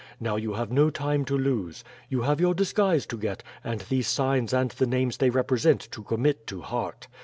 [0.19, 1.83] Now, you have no time to lose.
[2.09, 6.01] You have your disguise to get, and these signs and the names they represent to
[6.01, 7.07] commit to heart.